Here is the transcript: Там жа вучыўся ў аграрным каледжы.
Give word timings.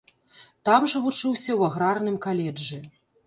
Там 0.69 0.87
жа 0.93 1.01
вучыўся 1.03 1.51
ў 1.59 1.69
аграрным 1.69 2.17
каледжы. 2.27 2.81